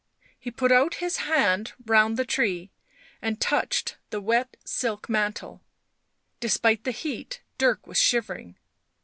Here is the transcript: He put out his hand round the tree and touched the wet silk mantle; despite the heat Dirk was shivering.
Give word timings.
He 0.39 0.49
put 0.49 0.71
out 0.71 0.95
his 0.95 1.17
hand 1.17 1.73
round 1.85 2.17
the 2.17 2.25
tree 2.25 2.71
and 3.21 3.39
touched 3.39 3.97
the 4.09 4.19
wet 4.19 4.57
silk 4.65 5.07
mantle; 5.09 5.61
despite 6.39 6.85
the 6.85 6.89
heat 6.91 7.41
Dirk 7.59 7.85
was 7.85 8.01
shivering. 8.01 8.57